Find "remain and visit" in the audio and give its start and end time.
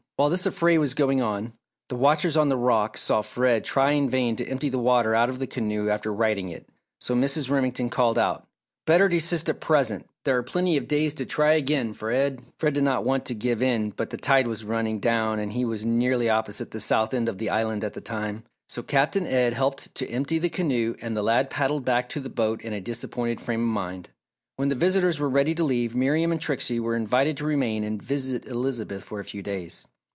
27.47-28.45